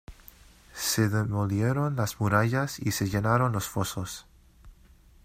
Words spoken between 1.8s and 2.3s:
las